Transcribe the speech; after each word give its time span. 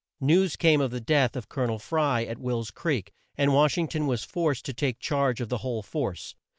News 0.19 0.55
came 0.55 0.81
of 0.81 0.89
the 0.89 0.99
death 0.99 1.35
of 1.35 1.47
Col 1.47 1.65
o 1.65 1.67
nel 1.67 1.77
Fry, 1.77 2.23
at 2.25 2.39
Will's 2.39 2.71
creek, 2.71 3.13
and 3.35 3.53
Wash 3.53 3.77
ing 3.77 3.87
ton 3.87 4.07
was 4.07 4.23
forced 4.23 4.65
to 4.65 4.73
take 4.73 4.97
charge 4.97 5.39
of 5.39 5.49
the 5.49 5.59
whole 5.59 5.83
force. 5.83 6.33